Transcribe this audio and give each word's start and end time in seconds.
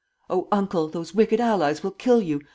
"Oh, 0.31 0.47
Uncle, 0.51 0.87
those 0.87 1.13
wicked 1.13 1.39
allies 1.39 1.83
will 1.83 1.91
kill 1.91 2.23
you! 2.23 2.41